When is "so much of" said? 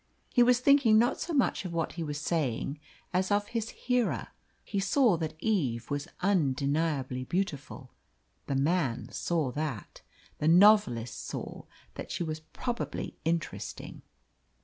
1.21-1.73